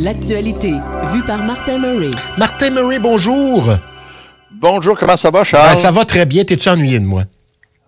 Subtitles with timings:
[0.00, 0.70] L'actualité,
[1.12, 2.10] vue par Martin Murray.
[2.38, 3.74] Martin Murray, bonjour.
[4.60, 5.70] Bonjour, comment ça va, Charles?
[5.70, 6.44] Ben, ça va très bien.
[6.44, 7.24] T'es-tu ennuyé de moi?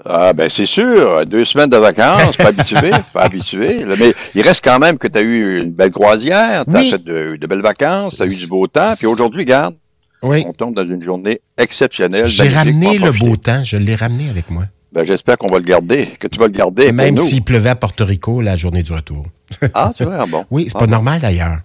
[0.05, 1.25] Ah, ben c'est sûr.
[1.27, 3.85] Deux semaines de vacances, pas habitué, pas habitué.
[3.99, 6.91] Mais il reste quand même que tu as eu une belle croisière, tu as Oui.
[6.91, 8.93] fait de, de belles vacances, tu as eu du beau temps.
[8.99, 9.75] Puis aujourd'hui, regarde,
[10.23, 10.45] Oui.
[10.49, 12.27] on tombe dans une journée exceptionnelle.
[12.27, 13.63] J'ai ramené le beau temps.
[13.65, 14.65] Je l'ai ramené avec moi.
[14.93, 17.69] Ben, j'espère qu'on va le garder, que tu vas le garder pour Même s'il pleuvait
[17.71, 19.27] à Porto Rico la journée du retour.
[19.75, 20.45] Ah, tu vois, ah, bon.
[20.51, 21.59] Oui, c'est Ah, pas normal d'ailleurs.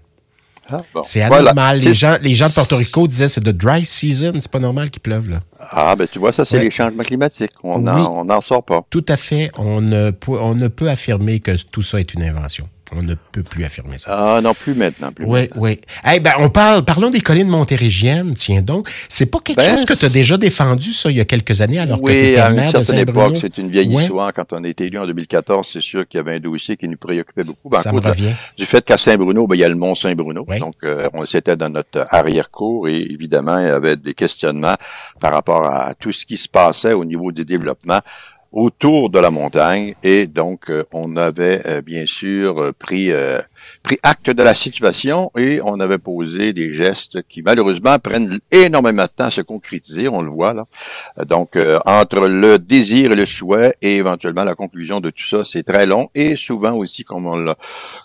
[0.70, 1.02] Ah, bon.
[1.04, 1.80] C'est anormal.
[1.80, 4.34] Les, gens, les gens de Porto Rico disaient c'est de dry season.
[4.40, 5.40] C'est pas normal qu'il pleuve là.
[5.60, 6.64] Ah, ben tu vois, ça, c'est Ouais.
[6.64, 7.52] les changements climatiques.
[7.64, 8.26] On Oui.
[8.28, 8.84] n'en sort pas.
[8.90, 9.52] Tout à fait.
[9.58, 12.68] On ne, on ne peut affirmer que tout ça est une invention.
[12.92, 14.36] On ne peut plus affirmer ça.
[14.38, 15.12] Ah, non, plus maintenant.
[15.12, 15.62] Plus Oui, maintenant.
[15.64, 15.82] oui.
[16.14, 18.88] Eh ben, on parle, parlons des collines montérégiennes, tiens donc.
[19.10, 21.62] C'est pas quelque Ben, chose que tu as déjà défendu, ça, il y a quelques
[21.62, 24.04] années, alors que tu Oui, étais à une certaine époque, c'est une vieille Ouais.
[24.04, 24.32] histoire.
[24.34, 26.88] Quand on a été élu en 2014, c'est sûr qu'il y avait un dossier qui
[26.88, 27.70] nous préoccupait beaucoup.
[27.70, 28.30] Ben, Ça me revient.
[28.58, 30.46] du fait qu'à Saint-Bruno, ben, il y a le Mont Saint-Bruno.
[30.48, 30.60] Oui.
[30.60, 34.76] Donc, euh, on c'était dans notre arrière-cour et évidemment, il y avait des questionnements
[35.20, 38.00] par rapport à tout ce qui se passait au niveau du développement
[38.56, 43.40] autour de la montagne et donc euh, on avait euh, bien sûr euh, pris euh,
[43.84, 49.04] pris acte de la situation et on avait posé des gestes qui malheureusement prennent énormément
[49.04, 50.64] de temps à se concrétiser, on le voit là.
[51.20, 55.26] Euh, Donc euh, entre le désir et le souhait et éventuellement la conclusion de tout
[55.26, 57.54] ça, c'est très long et souvent aussi comme on le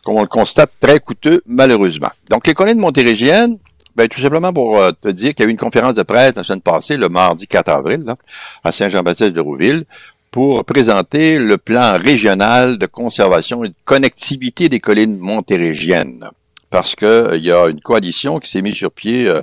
[0.02, 2.10] comme on le constate très coûteux malheureusement.
[2.28, 3.56] Donc les collines montérégiennes
[3.94, 6.44] ben, tout simplement pour te dire qu'il y a eu une conférence de presse la
[6.44, 8.16] semaine passée, le mardi 4 avril, là,
[8.62, 9.84] à Saint-Jean-Baptiste de Rouville,
[10.30, 16.28] pour présenter le plan régional de conservation et de connectivité des collines montérégiennes.
[16.70, 19.42] Parce que euh, y a une coalition qui s'est mise sur pied euh,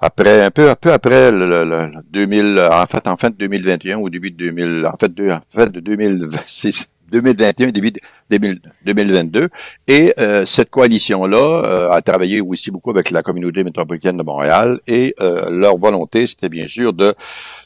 [0.00, 3.36] après un peu un peu après le, le- le 2000 en fait en fin de
[3.36, 8.00] 2021 au début de 2000 en fait de, en fait de 2026 2021 début de
[8.30, 9.48] 2000 2022
[9.88, 14.80] et euh, cette coalition là a travaillé aussi beaucoup avec la communauté métropolitaine de Montréal
[14.86, 17.14] et euh, leur volonté c'était bien sûr de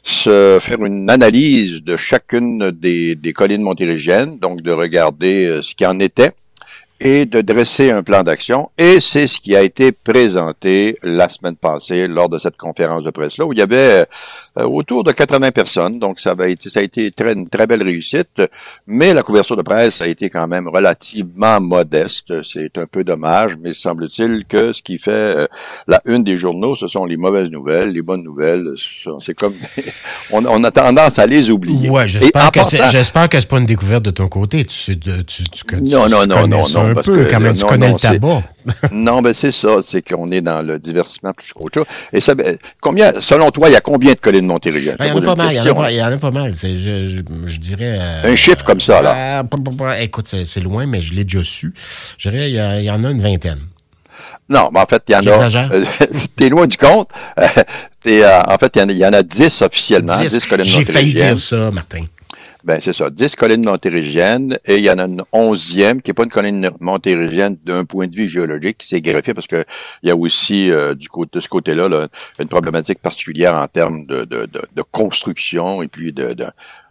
[0.02, 5.74] se faire une analyse de chacune des, des collines montérégiennes, donc de regarder euh, ce
[5.74, 6.32] qui en était
[7.00, 8.70] et de dresser un plan d'action.
[8.76, 13.10] Et c'est ce qui a été présenté la semaine passée lors de cette conférence de
[13.10, 14.06] presse-là, où il y avait
[14.58, 15.98] euh, autour de 80 personnes.
[15.98, 18.42] Donc, ça, avait été, ça a été très, une très belle réussite.
[18.86, 22.42] Mais la couverture de presse a été quand même relativement modeste.
[22.42, 25.46] C'est un peu dommage, mais semble-t-il que ce qui fait euh,
[25.86, 27.90] la une des journaux, ce sont les mauvaises nouvelles.
[27.90, 28.64] Les bonnes nouvelles,
[29.20, 29.54] c'est comme...
[30.32, 31.90] on, on a tendance à les oublier.
[31.90, 32.60] Ouais, j'espère que
[32.90, 34.64] j'espère que c'est pas une découverte de ton côté.
[34.64, 37.54] Tu, tu, tu, tu, Non, non, non, non, un parce peu que- quand même.
[37.56, 38.42] Tu non, connais non, le tabac.
[38.92, 41.86] Non, ben c'est ça, c'est qu'on est dans le divertissement plus qu'autre chose.
[42.12, 44.96] Et ça, ben, combien, selon toi, il y a combien de collines montérégiennes?
[44.98, 46.54] Ah, Il y en a pas mal, il y en a pas, mal.
[46.54, 47.96] Je, dirais.
[47.98, 49.40] euh, Un chiffre comme ça, là.
[49.42, 51.72] euh, écoute, c'est, loin, mais je l'ai déjà su.
[52.18, 53.60] Je dirais, il y, en a une vingtaine.
[54.50, 55.68] Non, mais en fait, il y en a.
[56.36, 57.08] T'es loin du compte.
[58.06, 60.46] Euh, en fait, il y en a, il y en a 10 officiellement, 10, Dix.
[60.46, 62.04] collines J'ai failli dire ça, Martin.
[62.68, 66.14] Ben, c'est ça, 10 collines montérégiennes et il y en a une onzième qui n'est
[66.14, 69.64] pas une colline montérégienne d'un point de vue géologique qui s'est greffée parce que
[70.02, 72.08] il y a aussi euh, du côté de ce côté-là là,
[72.38, 76.44] une problématique particulière en termes de, de, de, de construction et puis de, de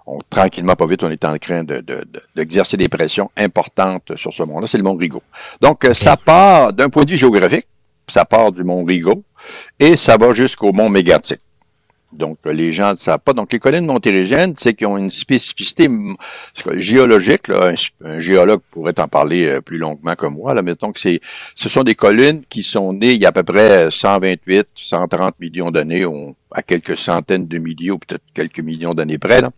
[0.08, 4.16] on, tranquillement pas vite on est en train de, de, de- d'exercer des pressions importantes
[4.16, 5.22] sur ce mont-là, c'est le mont Rigaud.
[5.62, 7.68] Donc euh, ça part d'un point de vue géographique,
[8.08, 9.22] ça part du mont Rigaud
[9.80, 11.40] et ça va jusqu'au mont Mégantic.
[12.18, 13.34] Donc, euh, les gens ne savent pas.
[13.34, 15.90] Donc, les collines montérégiennes, c'est qu'ils ont une spécificité
[16.76, 17.48] géologique.
[17.48, 17.72] Là.
[17.72, 20.54] Un, un géologue pourrait en parler euh, plus longuement que moi.
[20.54, 20.62] Là.
[20.62, 21.20] Mettons que c'est,
[21.56, 25.40] ce sont des collines qui sont nées il y a à peu près 128, 130
[25.40, 26.06] millions d'années,
[26.52, 29.42] à quelques centaines de milliers ou peut-être quelques millions d'années près.
[29.42, 29.52] Là.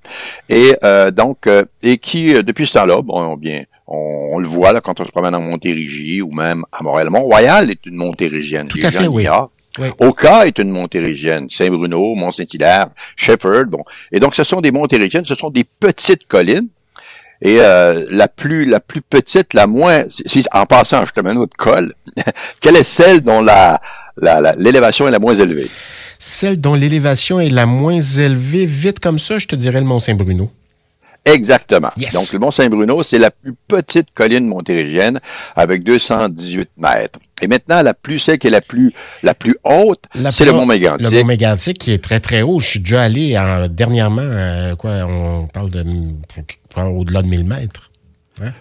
[0.50, 4.48] Et euh, donc, euh, et qui, euh, depuis ce temps-là, bon, bien, on, on le
[4.48, 7.10] voit là quand on se promène en Montérégie ou même à Montréal.
[7.10, 8.68] Mont-Royal est une montérégienne.
[8.68, 9.28] Tout Les à gens fait, oui.
[9.80, 9.88] Oui.
[10.00, 13.84] Oka est une montérégienne, Saint-Bruno, Mont-Saint-Hilaire, Shefford, bon.
[14.12, 16.68] Et donc, ce sont des montérégiennes, ce sont des petites collines.
[17.42, 21.30] Et euh, la plus la plus petite, la moins, si, en passant, je te mets
[21.32, 21.94] un autre col,
[22.60, 23.80] quelle est celle dont la
[24.18, 25.70] la- la- l'élévation est la moins élevée?
[26.18, 30.52] Celle dont l'élévation est la moins élevée, vite comme ça, je te dirais le Mont-Saint-Bruno.
[31.26, 31.92] Exactement.
[31.96, 32.14] Yes.
[32.14, 35.20] Donc, le Mont-Saint-Bruno, c'est la plus petite colline montérégienne
[35.56, 37.20] avec 218 mètres.
[37.42, 38.92] Et maintenant, la plus, celle qui est la plus,
[39.24, 40.00] la plus haute,
[40.32, 41.10] c'est le haute- Mont Mégantic.
[41.10, 42.60] Le Mont Mégantic qui est très très haut.
[42.60, 45.84] Je suis déjà allé en- dernièrement, euh, quoi, on parle de
[46.78, 47.89] au-delà de 1000 mètres.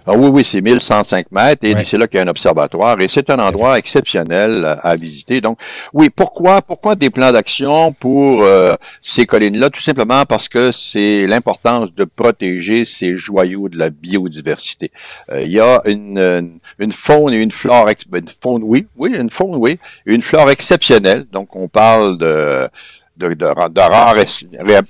[0.06, 3.08] Ah oui, oui, c'est 1105 mètres et c'est là qu'il y a un observatoire et
[3.08, 5.40] c'est un endroit exceptionnel à, visiter.
[5.40, 5.58] Donc,
[5.92, 9.70] oui, pourquoi, pourquoi des plans d'action pour euh, ces collines-là?
[9.70, 14.90] Tout simplement parce que c'est l'importance de protéger ces joyaux de la biodiversité.
[15.30, 19.30] Euh, il y a une, une, faune et une flore, une faune, oui, oui, une
[19.30, 21.26] faune, oui, une flore exceptionnelle.
[21.32, 22.68] Donc, on parle de
[23.18, 24.16] de, de, de rares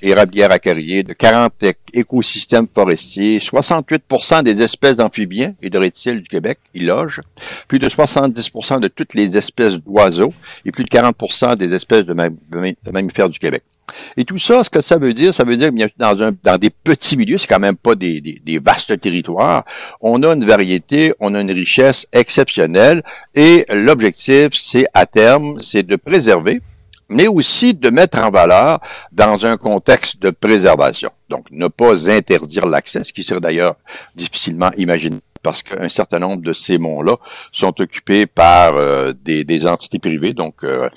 [0.02, 1.52] érablières acariées, de 40
[1.92, 4.02] écosystèmes forestiers, 68
[4.44, 7.20] des espèces d'amphibiens et de reptiles du Québec y logent,
[7.66, 10.32] plus de 70 de toutes les espèces d'oiseaux
[10.64, 12.14] et plus de 40 des espèces de,
[12.92, 13.62] mammifères du Québec.
[14.18, 16.58] Et tout ça, ce que ça veut dire, ça veut dire que dans, un, dans
[16.58, 19.64] des petits milieux, c'est quand même pas des, des, des, vastes territoires,
[20.02, 23.02] on a une variété, on a une richesse exceptionnelle
[23.34, 26.60] et l'objectif, c'est à terme, c'est de préserver
[27.10, 28.80] mais aussi de mettre en valeur
[29.12, 31.10] dans un contexte de préservation.
[31.28, 33.76] Donc, ne pas interdire l'accès, ce qui serait d'ailleurs
[34.14, 37.16] difficilement imaginable parce qu'un certain nombre de ces monts-là
[37.52, 40.88] sont occupés par euh, des, des, entités privées, donc euh,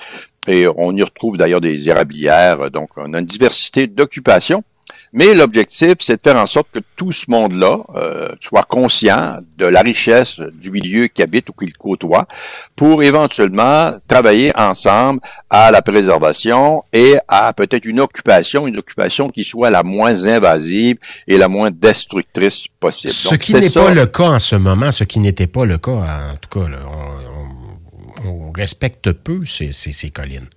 [0.48, 4.64] et on y retrouve d'ailleurs des érablières, donc on a une diversité d'occupations
[5.14, 9.66] mais l'objectif, c'est de faire en sorte que tout ce monde-là euh, soit conscient de
[9.66, 12.28] la richesse du milieu qu'il habite ou qu'il côtoie
[12.78, 15.20] pour éventuellement travailler ensemble
[15.50, 20.98] à la préservation et à peut-être une occupation, une occupation qui soit la moins invasive
[21.28, 23.12] et la moins destructrice possible.
[23.14, 25.92] Ce qui n'est pas le cas en ce moment, ce qui n'était pas le cas,
[25.92, 26.68] en tout cas,
[28.26, 30.48] on, on, respecte peu ces, ces, ces collines.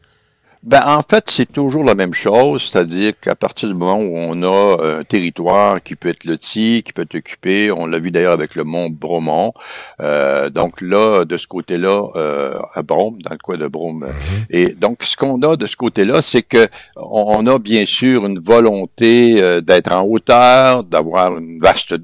[0.67, 4.43] Ben, en fait, c'est toujours la même chose, c'est-à-dire qu'à partir du moment où on
[4.43, 8.33] a un territoire qui peut être loti, qui peut être occupé, on l'a vu d'ailleurs
[8.33, 9.53] avec le mont Bromont,
[10.01, 14.07] euh, donc là, de ce côté-là, euh, à Brome, dans le coin de Brome.
[14.07, 14.57] Mm-hmm.
[14.57, 16.67] Et donc, ce qu'on a de ce côté-là, c'est que
[16.97, 21.95] on, a bien sûr une volonté euh, d'être en hauteur, d'avoir une vaste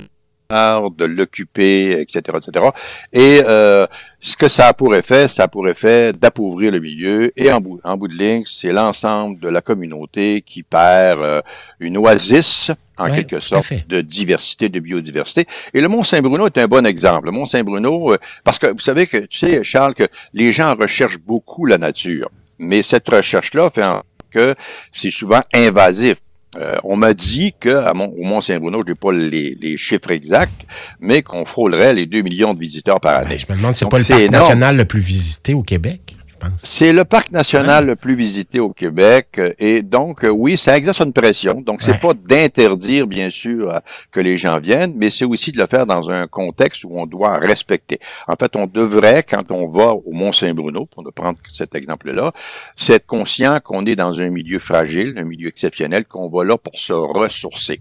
[0.51, 2.67] de l'occuper, etc., etc.
[3.13, 3.87] Et euh,
[4.19, 7.33] ce que ça a pour effet, ça a pour effet d'appauvrir le milieu.
[7.37, 11.41] Et en bout, en bout de ligne, c'est l'ensemble de la communauté qui perd euh,
[11.79, 15.47] une oasis, en quelque sorte, de diversité, de biodiversité.
[15.73, 17.27] Et le Mont Saint-Bruno est un bon exemple.
[17.27, 20.75] Le Mont Saint-Bruno, euh, parce que vous savez que, tu sais, Charles, que les gens
[20.75, 22.29] recherchent beaucoup la nature.
[22.59, 23.85] Mais cette recherche-là fait
[24.31, 24.55] que
[24.93, 26.19] c'est souvent invasif.
[26.57, 30.67] Euh, on m'a dit qu'au Mont-Saint-Bruno, je n'ai pas les, chiffres exacts,
[30.99, 33.37] mais qu'on frôlerait les 2 millions de visiteurs par année.
[33.37, 36.17] Ben, je me demande, c'est pas le parc national le plus visité au Québec?
[36.59, 41.01] C'est le parc national le plus visité au Québec et donc euh, oui, ça exerce
[41.01, 41.61] une pression.
[41.61, 45.67] Donc c'est pas d'interdire bien sûr que les gens viennent, mais c'est aussi de le
[45.67, 47.99] faire dans un contexte où on doit respecter.
[48.29, 52.33] En fait, on devrait quand on va au Mont Saint-Bruno, pour ne prendre cet exemple-là,
[52.77, 56.57] c'est être conscient qu'on est dans un milieu fragile, un milieu exceptionnel, qu'on va là
[56.57, 57.81] pour se ressourcer.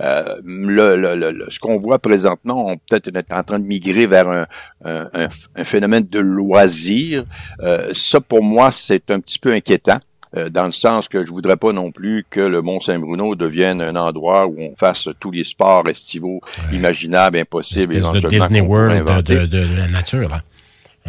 [0.00, 4.28] Euh, le, le, ce qu'on voit présentement, on peut-être est en train de migrer vers
[4.28, 4.46] un,
[4.84, 7.24] un, un phénomène de loisir.
[7.62, 9.98] Euh, ça, pour moi, c'est un petit peu inquiétant.
[10.36, 13.80] Euh, dans le sens que je voudrais pas non plus que le Mont Saint-Bruno devienne
[13.80, 16.40] un endroit où on fasse tous les sports estivaux
[16.70, 20.42] imaginables, impossibles, de Disney World de, de, la nature, là.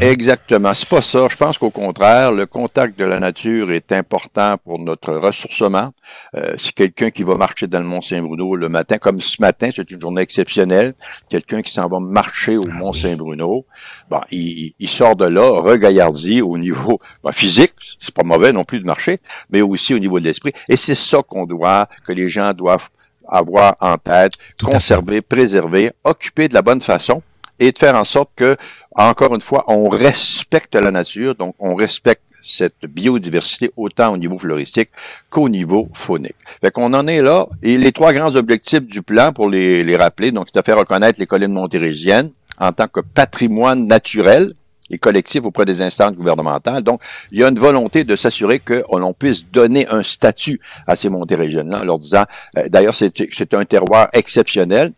[0.02, 0.74] Exactement.
[0.74, 1.28] C'est pas ça.
[1.30, 5.92] Je pense qu'au contraire, le contact de la nature est important pour notre ressourcement.
[6.36, 9.70] Euh, c'est quelqu'un qui va marcher dans le Mont Saint-Bruno le matin, comme ce matin,
[9.76, 10.94] c'est une journée exceptionnelle.
[11.28, 13.66] Quelqu'un qui s'en va marcher au ah Mont Saint-Bruno,
[14.10, 17.74] bon, il, sort de là regaillardi au niveau ben, physique.
[18.00, 19.18] C'est pas mauvais non plus de marcher,
[19.50, 20.54] mais aussi au niveau de l'esprit.
[20.70, 22.88] Et c'est ça qu'on doit, que les gens doivent
[23.28, 27.22] avoir en tête, conserver, préserver, occuper de la bonne façon
[27.60, 28.58] et de faire en sorte que,
[28.96, 34.38] encore une fois, on respecte la nature, donc on respecte cette biodiversité autant au niveau
[34.38, 34.90] floristique
[35.30, 36.36] qu'au niveau faunique.
[36.62, 37.46] Fait qu'on en est là.
[37.62, 40.78] Et les trois grands objectifs du plan, pour les, les rappeler, donc c'est de faire
[40.78, 44.54] reconnaître les collines montérégiennes en tant que patrimoine naturel
[44.90, 46.82] et collectif auprès des instances gouvernementales.
[46.82, 50.96] Donc, il y a une volonté de s'assurer que l'on puisse donner un statut à
[50.96, 52.26] ces montérégiennes-là en leur disant,
[52.58, 54.92] euh, d'ailleurs, c'est un terroir exceptionnel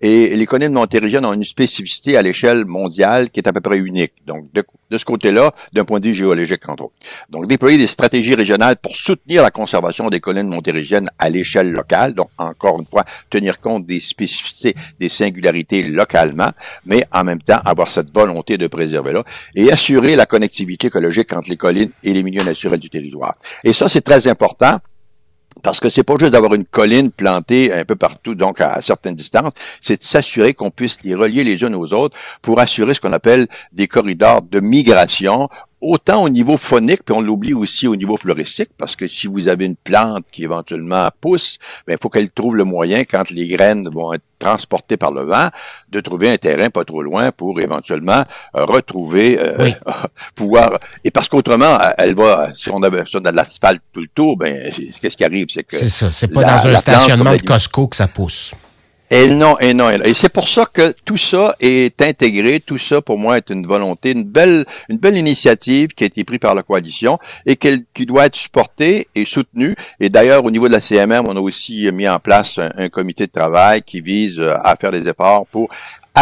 [0.00, 3.78] et les collines montérégiennes ont une spécificité à l'échelle mondiale qui est à peu près
[3.78, 4.12] unique.
[4.26, 4.64] Donc, de,
[4.96, 6.94] ce côté-là, d'un point de vue géologique, entre autres.
[7.30, 12.14] Donc, déployer des stratégies régionales pour soutenir la conservation des collines montérégiennes à l'échelle locale.
[12.14, 16.50] Donc, encore une fois, tenir compte des spécificités, des singularités localement,
[16.86, 21.32] mais en même temps, avoir cette volonté de préserver là et assurer la connectivité écologique
[21.32, 23.36] entre les collines et les milieux naturels du territoire.
[23.64, 24.78] Et ça, c'est très important
[25.62, 29.14] parce que c'est pas juste d'avoir une colline plantée un peu partout, donc à, certaines
[29.14, 33.00] distances, c'est de s'assurer qu'on puisse les relier les unes aux autres pour assurer ce
[33.00, 35.48] qu'on appelle des corridors de migration
[35.80, 39.48] autant au niveau phonique, puis on l'oublie aussi au niveau floristique, parce que si vous
[39.48, 43.46] avez une plante qui éventuellement pousse, ben, il faut qu'elle trouve le moyen, quand les
[43.46, 45.48] graines vont être transportées par le vent,
[45.90, 48.24] de trouver un terrain pas trop loin pour éventuellement
[48.56, 49.70] euh, retrouver, euh,
[50.34, 50.78] pouvoir...
[51.04, 54.08] Et parce qu'autrement, elle va, si on, avait, si on a de l'asphalte tout le
[54.14, 55.46] tour, ben, qu'est-ce qui arrive?
[55.52, 55.76] C'est que...
[55.76, 58.54] C'est ça, c'est pas dans un stationnement de Costco que ça pousse.
[59.10, 63.00] Et non, et non, et c'est pour ça que tout ça est intégré, tout ça
[63.00, 66.54] pour moi est une volonté, une belle, une belle initiative qui a été prise par
[66.54, 69.74] la coalition et qui doit être supportée et soutenue.
[69.98, 73.26] Et d'ailleurs, au niveau de la CMM, on a aussi mis en place un comité
[73.26, 75.70] de travail qui vise à faire des efforts pour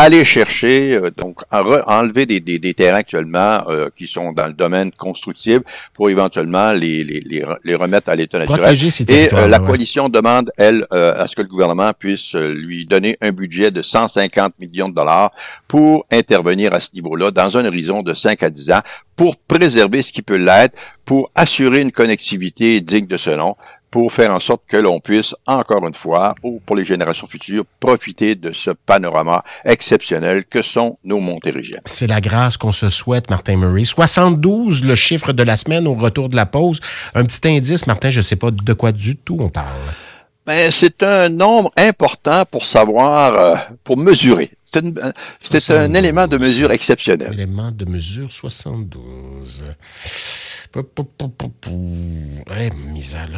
[0.01, 4.53] aller chercher, euh, donc enlever des, des, des, terrains actuellement euh, qui sont dans le
[4.53, 5.61] domaine constructif
[5.95, 8.77] pour éventuellement les, les, les, remettre à l'état naturel.
[9.09, 13.33] Et euh, la coalition demande, elle, à ce que le gouvernement puisse lui donner un
[13.33, 15.31] budget de 150 millions de dollars
[15.69, 18.81] pour intervenir à ce niveau-là dans un horizon de 5 à 10 ans
[19.17, 23.57] pour préserver ce qui peut l'être, pour assurer une connectivité digne de ce nom,
[23.91, 27.65] pour faire en sorte que l'on puisse, encore une fois, ou pour les générations futures,
[27.81, 31.81] profiter de ce panorama exceptionnel que sont nos Montérégiens.
[31.87, 33.85] C'est la grâce qu'on se souhaite, Martin Murray.
[33.85, 36.81] 72, le chiffre de la semaine au retour de la pause.
[37.15, 39.67] Un petit indice, Martin, je ne sais pas de quoi du tout on parle.
[40.47, 44.51] Ben, c'est un nombre important pour savoir, euh, pour mesurer.
[45.43, 47.33] C'est un élément de mesure exceptionnel.
[47.33, 49.65] Élément de mesure 72.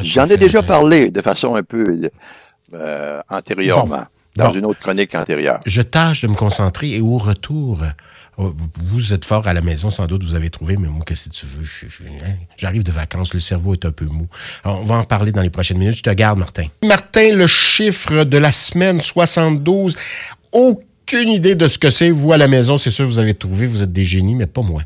[0.03, 2.01] J'en ai déjà parlé de façon un peu
[2.75, 4.05] euh, antérieurement,
[4.37, 5.61] dans une autre chronique antérieure.
[5.67, 7.81] Je tâche de me concentrer et au retour,
[8.37, 11.29] oh, vous êtes fort à la maison, sans doute, vous avez trouvé, mais moi, qu'est-ce
[11.29, 12.09] que tu veux?
[12.25, 14.27] Hein, j'arrive de vacances, le cerveau est un peu mou.
[14.65, 15.97] on va en parler dans les prochaines minutes.
[15.97, 16.67] Je te garde, Martin.
[16.85, 19.97] Martin, le chiffre de la semaine 72.
[20.53, 22.11] Aucune idée de ce que c'est.
[22.11, 24.63] Vous, à la maison, c'est sûr, vous avez trouvé, vous êtes des génies, mais pas
[24.63, 24.83] moi.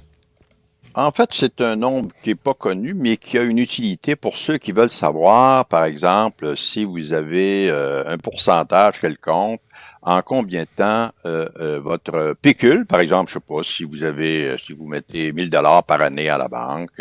[0.95, 4.37] En fait, c'est un nombre qui n'est pas connu, mais qui a une utilité pour
[4.37, 9.63] ceux qui veulent savoir, par exemple, si vous avez euh, un pourcentage quelconque,
[10.03, 14.03] en combien de temps euh, euh, votre pécule, par exemple, je sais pas, si vous
[14.03, 17.01] avez, si vous mettez 1000 dollars par année à la banque,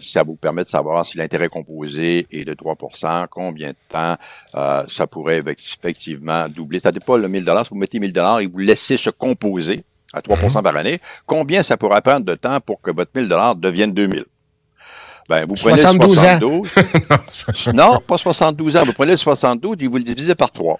[0.00, 4.16] ça vous permet de savoir si l'intérêt composé est de 3% combien de temps
[4.88, 6.80] ça pourrait effectivement doubler.
[6.80, 7.66] Ça dépend le 1000 dollars.
[7.66, 10.62] Si vous mettez 1000 dollars et vous laissez se composer, à 3 mhm.
[10.62, 14.24] par année, combien ça pourrait prendre de temps pour que votre 1000 dollars devienne 2000?
[15.28, 16.68] Ben, vous prenez 72 72.
[17.74, 18.84] non, pas 72 ans.
[18.84, 20.78] Vous prenez le 72 et vous le divisez par 3.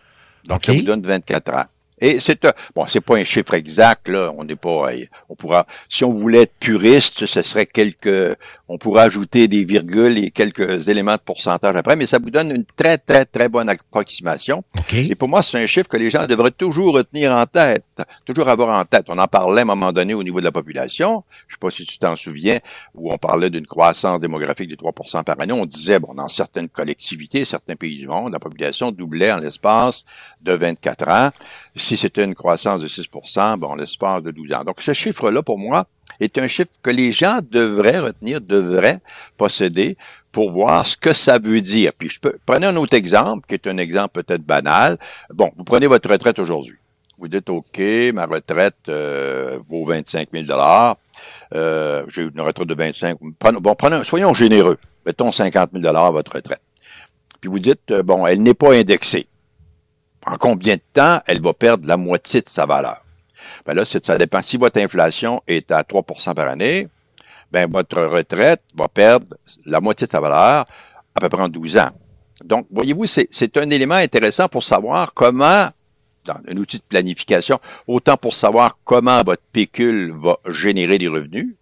[0.49, 1.65] Donc, ça vous donne 24 ans.
[2.03, 4.33] Et c'est un, bon, c'est pas un chiffre exact, là.
[4.37, 4.89] On n'est pas,
[5.29, 8.37] on pourra, si on voulait être puriste, ce serait quelques,
[8.69, 12.51] on pourrait ajouter des virgules et quelques éléments de pourcentage après, mais ça vous donne
[12.51, 14.65] une très, très, très bonne approximation.
[14.93, 17.85] Et pour moi, c'est un chiffre que les gens devraient toujours retenir en tête,
[18.25, 19.05] toujours avoir en tête.
[19.09, 21.23] On en parlait à un moment donné au niveau de la population.
[21.47, 22.59] Je sais pas si tu t'en souviens,
[22.95, 25.53] où on parlait d'une croissance démographique de 3% par année.
[25.53, 30.05] On disait, bon, dans certaines collectivités, certains pays du monde, la population doublait en l'espace
[30.41, 31.31] de 24 ans.
[31.75, 34.65] Si c'était une croissance de 6% bon, l'espace de 12 ans.
[34.65, 35.87] Donc, ce chiffre-là, pour moi,
[36.21, 39.01] est un chiffre que les gens devraient retenir, devraient
[39.37, 39.97] posséder
[40.33, 41.93] pour voir ce que ça veut dire.
[41.97, 44.99] Puis, je peux, prenez un autre exemple, qui est un exemple peut-être banal.
[45.33, 46.77] Bon, vous prenez votre retraite aujourd'hui.
[47.19, 47.81] Vous dites, OK,
[48.13, 50.47] ma retraite euh, vaut 25 000
[51.55, 53.17] euh, J'ai une retraite de 25
[53.61, 54.77] Bon, prenons, soyons généreux.
[55.07, 56.63] Mettons 50 000 à votre retraite.
[57.41, 59.27] Puis vous dites, euh, bon, elle n'est pas indexée
[60.27, 63.05] en combien de temps elle va perdre la moitié de sa valeur?
[63.67, 64.43] Ben là, ça dépend.
[64.43, 66.89] Si votre inflation est à 3% par année,
[67.51, 69.27] ben votre retraite va perdre
[69.67, 70.65] la moitié de sa valeur
[71.15, 71.91] à peu près en 12 ans.
[72.45, 75.69] Donc, voyez-vous, c'est un élément intéressant pour savoir comment,
[76.25, 81.55] dans un outil de planification, autant pour savoir comment votre pécule va générer des revenus,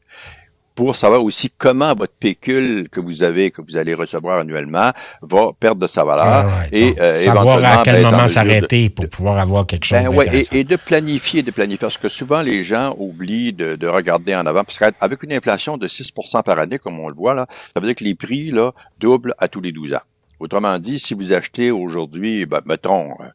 [0.81, 5.51] pour savoir aussi comment votre pécule que vous avez, que vous allez recevoir annuellement, va
[5.61, 6.51] perdre de sa valeur.
[6.73, 10.65] et euh, savoir à quel moment s'arrêter pour pouvoir avoir quelque chose ben, et, et,
[10.65, 11.81] de planifier, de planifier.
[11.81, 14.65] Parce que souvent, les gens oublient de, de regarder en avant.
[14.65, 17.45] Parce qu'avec une inflation de 6% par année, comme on le voit, là,
[17.75, 20.03] ça veut dire que les prix là, doublent à tous les 12 ans.
[20.39, 23.27] Autrement dit, si vous achetez aujourd'hui, ben, mettons, euh,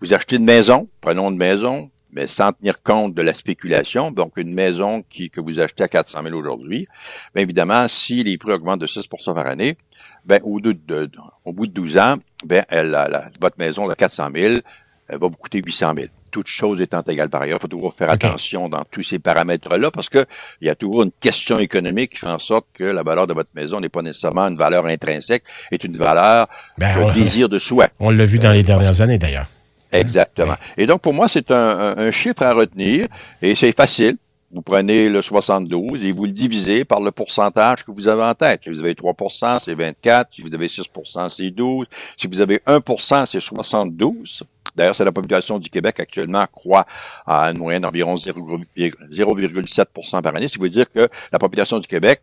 [0.00, 4.36] vous achetez une maison, prenons une maison, mais sans tenir compte de la spéculation, donc
[4.36, 6.86] une maison qui, que vous achetez à 400 000 aujourd'hui,
[7.34, 9.76] bien évidemment, si les prix augmentent de 6% par année,
[10.24, 11.10] ben, au, bout de,
[11.44, 12.96] au bout de 12 ans, ben, elle,
[13.40, 14.60] votre maison de 400 000
[15.08, 16.06] elle va vous coûter 800 000.
[16.30, 19.90] Toutes choses étant égales par ailleurs, il faut toujours faire attention dans tous ces paramètres-là
[19.90, 20.24] parce que
[20.62, 23.34] il y a toujours une question économique qui fait en sorte que la valeur de
[23.34, 27.58] votre maison n'est pas nécessairement une valeur intrinsèque, est une valeur ben, de désir de
[27.58, 27.90] souhait.
[28.00, 29.46] On l'a vu dans les dernières années d'ailleurs.
[29.92, 30.54] Exactement.
[30.76, 33.06] Et donc, pour moi, c'est un, chiffre à retenir
[33.40, 34.16] et c'est facile.
[34.50, 38.34] vous prenez le 72 et vous le divisez par le pourcentage que vous avez en
[38.34, 38.62] tête.
[38.64, 40.34] Si vous avez 3% c'est 24.
[40.34, 41.86] Si vous avez 6% c'est 12.
[42.16, 44.42] Si vous avez 1% c'est 72.
[44.74, 46.86] D'ailleurs, c'est la population du Québec actuellement croît
[47.26, 50.48] à une moyenne d'environ 0,7 par année.
[50.48, 52.22] Ce qui veut dire que la population du Québec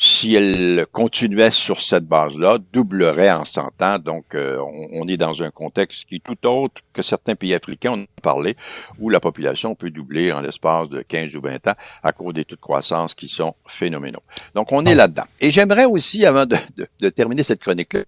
[0.00, 3.98] si elle continuait sur cette base-là, doublerait en 100 ans.
[3.98, 4.56] Donc, euh,
[4.92, 8.20] on, est dans un contexte qui est tout autre que certains pays africains, on a
[8.22, 8.56] parlé,
[9.00, 11.74] où la population peut doubler en l'espace de 15 ou 20 ans
[12.04, 14.22] à cause des taux de croissance qui sont phénoménaux.
[14.54, 15.24] Donc, on est là-dedans.
[15.40, 16.56] Et j'aimerais aussi, avant de,
[17.00, 18.04] de terminer cette chronique-là,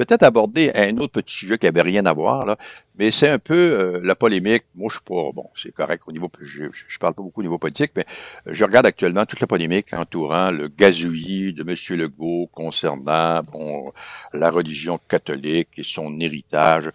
[0.00, 2.56] peut-être aborder un autre petit sujet qui avait rien à voir, là,
[2.98, 4.64] mais c'est un peu euh, la polémique.
[4.74, 7.42] Moi, je suis pas, bon, c'est correct au niveau, je, je parle pas beaucoup au
[7.42, 8.06] niveau politique, mais
[8.46, 11.98] je regarde actuellement toute la polémique entourant le gazouillis de M.
[11.98, 13.92] Legault concernant, bon,
[14.32, 16.90] la religion catholique et son héritage.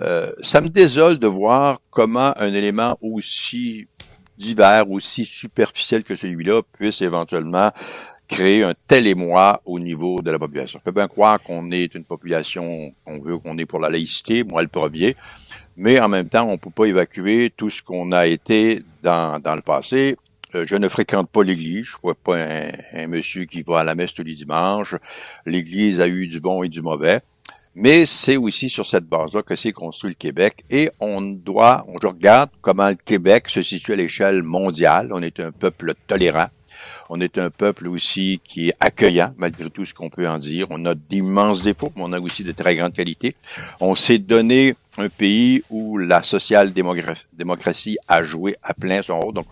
[0.00, 3.88] Euh, ça me désole de voir comment un élément aussi
[4.36, 7.70] divers, aussi superficiel que celui-là puisse éventuellement
[8.30, 10.78] créer un tel émoi au niveau de la population.
[10.80, 14.44] On peut bien croire qu'on est une population, qu'on veut qu'on est pour la laïcité,
[14.44, 15.16] moi le premier,
[15.76, 19.40] mais en même temps, on ne peut pas évacuer tout ce qu'on a été dans,
[19.40, 20.16] dans le passé.
[20.54, 22.36] Euh, je ne fréquente pas l'Église, je ne suis pas
[22.94, 24.94] un, monsieur qui va à la messe tous les dimanches.
[25.46, 27.20] L'Église a eu du bon et du mauvais.
[27.76, 32.04] Mais c'est aussi sur cette base-là que s'est construit le Québec et on doit, on
[32.04, 35.10] regarde comment le Québec se situe à l'échelle mondiale.
[35.12, 36.48] On est un peuple tolérant.
[37.12, 40.68] On est un peuple aussi qui est accueillant, malgré tout ce qu'on peut en dire.
[40.70, 43.34] On a d'immenses défauts, mais on a aussi de très grandes qualités.
[43.80, 49.34] On s'est donné un pays où la social-démocratie a joué à plein son rôle.
[49.34, 49.46] Donc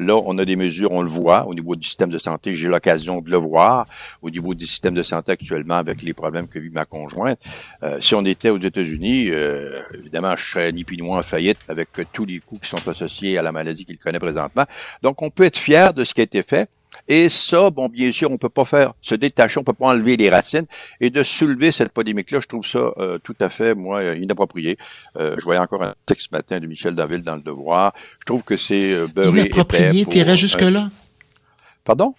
[0.00, 2.56] là, on a des mesures, on le voit au niveau du système de santé.
[2.56, 3.86] J'ai l'occasion de le voir
[4.20, 7.38] au niveau du système de santé actuellement avec les problèmes que vit ma conjointe.
[7.84, 11.88] Euh, si on était aux États-Unis, euh, évidemment, je serais ni plus en faillite avec
[12.12, 14.64] tous les coûts qui sont associés à la maladie qu'il connaît présentement.
[15.02, 16.68] Donc, on peut être fier de ce qui a été fait.
[17.08, 20.16] Et ça, bon, bien sûr, on peut pas faire se détacher, on peut pas enlever
[20.16, 20.66] les racines
[21.00, 24.76] et de soulever cette polémique-là, je trouve ça euh, tout à fait, moi, inapproprié.
[25.16, 27.94] Euh, je voyais encore un texte ce matin de Michel Daville dans le Devoir.
[28.20, 30.90] Je trouve que c'est euh, beurré Inapproprié, irais jusque-là?
[31.84, 32.14] Pardon?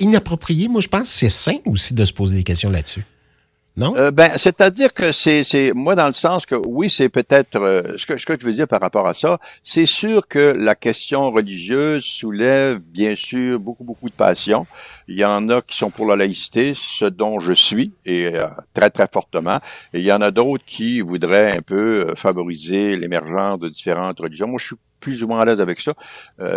[0.00, 3.04] Inapproprié, moi, je pense que c'est sain aussi de se poser des questions là-dessus.
[3.80, 7.96] Euh, ben, c'est-à-dire que c'est, c'est, moi, dans le sens que oui, c'est peut-être, euh,
[7.96, 10.74] ce, que, ce que je veux dire par rapport à ça, c'est sûr que la
[10.74, 14.66] question religieuse soulève, bien sûr, beaucoup, beaucoup de passion.
[15.08, 18.46] Il y en a qui sont pour la laïcité, ce dont je suis, et euh,
[18.74, 19.58] très, très fortement.
[19.94, 24.48] Et il y en a d'autres qui voudraient un peu favoriser l'émergence de différentes religions.
[24.48, 25.94] Moi, je suis plus ou moins à l'aise avec ça.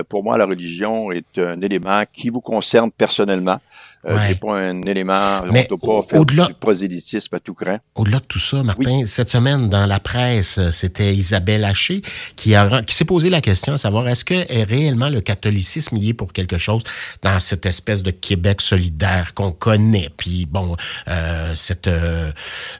[0.07, 3.59] pour moi, la religion est un élément qui vous concerne personnellement.
[4.07, 4.35] Euh, ouais.
[4.35, 7.79] pas un élément, Mais on ne pas faire du prosélytisme à tout craint.
[7.95, 12.01] Au-delà de tout ça, Martin, cette semaine, dans la presse, c'était Isabelle Haché
[12.35, 15.97] qui, a, qui s'est posé la question à savoir est-ce que est réellement le catholicisme
[15.97, 16.83] y est pour quelque chose
[17.21, 20.09] dans cette espèce de Québec solidaire qu'on connaît?
[20.15, 20.75] Puis bon,
[21.07, 22.31] euh, cette euh,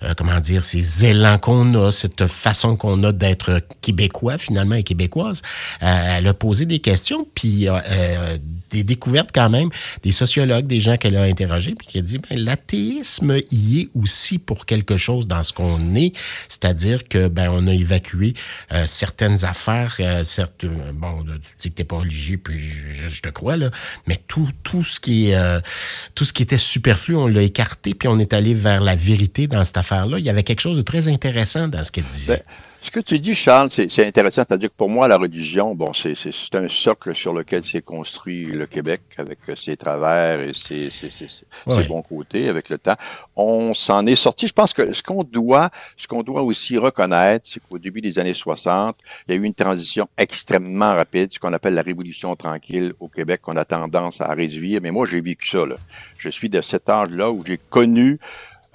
[0.04, 4.84] euh comment dire, ces élans qu'on a, cette façon qu'on a d'être québécois finalement et
[4.84, 5.42] québécoise.
[5.84, 8.38] Euh, elle a posé des questions, puis euh,
[8.72, 9.70] des découvertes quand même,
[10.04, 13.89] des sociologues, des gens qu'elle a interrogés, puis qui a dit, ben, l'athéisme y est
[13.95, 16.13] aussi pour quelque chose dans ce qu'on est,
[16.49, 18.34] c'est-à-dire que ben on a évacué
[18.71, 23.30] euh, certaines affaires, euh, certes, bon, tu dis que t'es pas religieux, puis je, te
[23.30, 23.71] crois là,
[24.08, 25.60] mais tout tout ce qui euh,
[26.13, 29.47] tout ce qui était superflu, on l'a écarté, puis on est allé vers la vérité
[29.47, 30.19] dans cette affaire-là.
[30.19, 32.43] Il y avait quelque chose de très intéressant dans ce qu'elle disait.
[32.86, 34.43] Ce que tu dis, Charles, c'est intéressant.
[34.48, 36.15] C'est-à-dire que pour moi, la religion, bon, c'est
[36.54, 41.28] un socle sur lequel s'est construit le Québec avec ses travers et ses, ses, ses,
[41.28, 42.95] ses bons côtés avec le temps.
[43.36, 44.45] On s'en est sorti.
[44.45, 48.19] Je pense que ce qu'on doit, ce qu'on doit aussi reconnaître, c'est qu'au début des
[48.19, 48.95] années 60,
[49.28, 53.08] il y a eu une transition extrêmement rapide, ce qu'on appelle la révolution tranquille au
[53.08, 54.80] Québec, qu'on a tendance à réduire.
[54.84, 55.65] Mais moi, j'ai vécu ça.
[55.65, 55.78] Là.
[56.19, 58.19] Je suis de cet âge-là où j'ai connu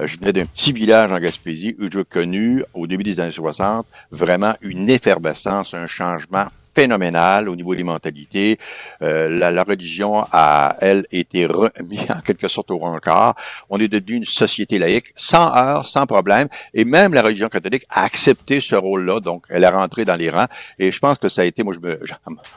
[0.07, 3.87] je venais d'un petit village en Gaspésie où j'ai connu, au début des années 60,
[4.11, 8.59] vraiment une effervescence, un changement phénoménal au niveau des mentalités.
[9.03, 13.35] Euh, la, la, religion a, elle, été remise en quelque sorte au rencard.
[13.69, 17.85] On est devenu une société laïque, sans heurts, sans problème, et même la religion catholique
[17.91, 21.29] a accepté ce rôle-là, donc elle est rentrée dans les rangs, et je pense que
[21.29, 22.01] ça a été, moi je me...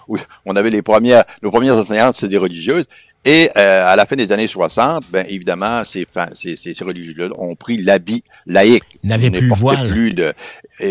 [0.45, 2.85] on avait les premières, nos premières enseignantes, c'est des religieuses,
[3.25, 6.05] et euh, à la fin des années 60, ben évidemment, ces,
[6.35, 8.83] ces, ces religieux-là ont pris l'habit laïque.
[9.01, 9.89] Ils n'avaient plus de voile.
[9.89, 10.33] Plus de,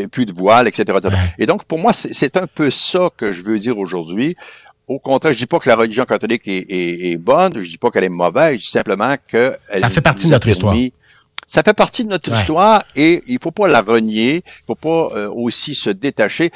[0.06, 0.98] plus de voile, etc.
[1.38, 4.36] Et donc, pour moi, c'est un peu ça que je veux dire aujourd'hui.
[4.88, 7.78] Au contraire, je dis pas que la religion catholique est, est, est bonne, je dis
[7.78, 9.54] pas qu'elle est mauvaise, je dis simplement que...
[9.78, 10.74] Ça fait partie de notre histoire.
[11.46, 15.10] Ça fait partie de notre histoire et il faut pas la renier, il faut pas
[15.14, 16.50] euh, aussi se détacher.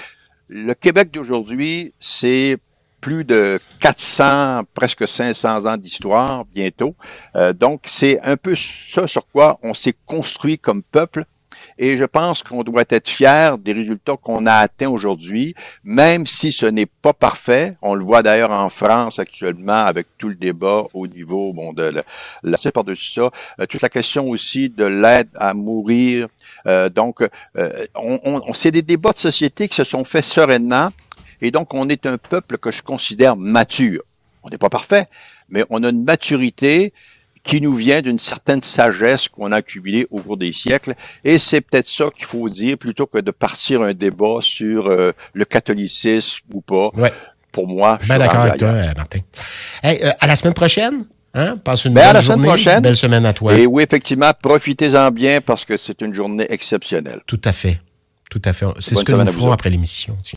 [0.49, 2.57] Le Québec d'aujourd'hui, c'est
[3.01, 6.95] plus de 400, presque 500 ans d'histoire bientôt.
[7.37, 11.25] Euh, donc, c'est un peu ça sur quoi on s'est construit comme peuple.
[11.79, 15.55] Et je pense qu'on doit être fier des résultats qu'on a atteints aujourd'hui,
[15.85, 17.77] même si ce n'est pas parfait.
[17.83, 22.03] On le voit d'ailleurs en France actuellement avec tout le débat au niveau bon, de
[22.43, 23.31] la, c'est par-dessus ça,
[23.61, 26.29] euh, toute la question aussi de l'aide à mourir.
[26.67, 30.91] Euh, donc, euh, on, on c'est des débats de société qui se sont faits sereinement
[31.40, 34.03] et donc, on est un peuple que je considère mature.
[34.42, 35.07] On n'est pas parfait,
[35.49, 36.92] mais on a une maturité
[37.46, 40.94] qui nous vient d'une certaine sagesse qu'on a accumulée au cours des siècles.
[41.25, 45.12] Et c'est peut-être ça qu'il faut dire plutôt que de partir un débat sur euh,
[45.33, 46.90] le catholicisme ou pas.
[46.94, 47.12] Ouais.
[47.53, 49.20] Pour moi, je suis d'accord avec toi, Martin.
[49.83, 51.07] Hey, euh, à la semaine prochaine.
[51.33, 51.59] Hein?
[51.59, 52.77] Passe une ben, belle à la journée, semaine prochaine.
[52.77, 53.55] Une belle semaine à toi.
[53.55, 57.20] Et oui, effectivement, profitez-en bien parce que c'est une journée exceptionnelle.
[57.27, 57.81] Tout à fait.
[58.31, 58.66] Tout à fait.
[58.81, 60.16] C'est ce que nous ferons après l'émission.